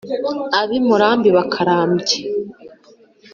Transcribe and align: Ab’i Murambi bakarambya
Ab’i 0.59 0.79
Murambi 0.87 1.29
bakarambya 1.37 2.17